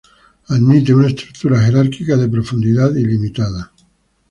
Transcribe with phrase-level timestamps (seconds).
[0.49, 3.71] Admite una estructura jerárquica de profundidad ilimitada.